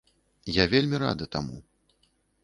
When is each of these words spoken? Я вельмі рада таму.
Я 0.53 0.63
вельмі 0.71 1.01
рада 1.03 1.27
таму. 1.35 1.57